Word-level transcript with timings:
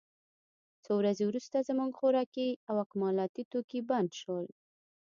څو 0.83 0.91
ورځې 0.99 1.23
وروسته 1.25 1.65
زموږ 1.69 1.91
خوراکي 1.99 2.49
او 2.69 2.75
اکمالاتي 2.85 3.43
توکي 3.51 3.79
بند 3.89 4.09
شول 4.21 4.45